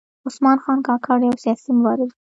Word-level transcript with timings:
عثمان 0.27 0.57
خان 0.63 0.79
کاکړ 0.87 1.17
یو 1.27 1.35
سیاسي 1.43 1.69
مبارز 1.77 2.09
و. 2.11 2.15